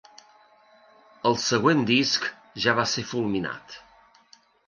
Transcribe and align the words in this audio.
El 1.31 1.37
següent 1.43 1.83
disc 1.91 2.25
ja 2.65 2.75
va 2.81 2.87
ser 2.95 3.05
fulminat. 3.13 3.77